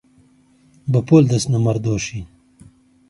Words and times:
بەپۆل 0.91 1.23
دەچنە 1.31 1.59
مەڕدۆشین 1.65 2.25